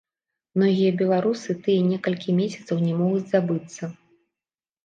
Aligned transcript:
Многія 0.57 0.91
беларусы 1.01 1.55
тыя 1.67 1.81
некалькі 1.91 2.35
месяцаў 2.39 2.81
не 2.89 2.97
могуць 3.03 3.29
забыцца. 3.35 3.83